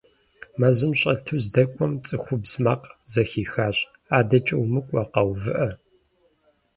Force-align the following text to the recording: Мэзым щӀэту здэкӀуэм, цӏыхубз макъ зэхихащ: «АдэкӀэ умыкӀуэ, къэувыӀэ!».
Мэзым 0.59 0.91
щӀэту 0.99 1.37
здэкӀуэм, 1.43 1.93
цӏыхубз 2.05 2.51
макъ 2.63 2.85
зэхихащ: 3.13 3.77
«АдэкӀэ 4.17 4.55
умыкӀуэ, 4.63 5.03
къэувыӀэ!». 5.13 5.69